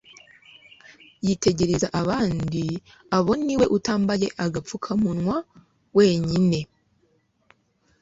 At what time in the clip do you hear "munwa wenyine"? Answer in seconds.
5.01-6.59